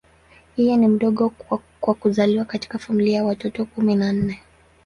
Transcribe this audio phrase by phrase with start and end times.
[0.57, 1.29] Yeye ni mdogo
[1.81, 4.39] kwa kuzaliwa katika familia ya watoto kumi na nne.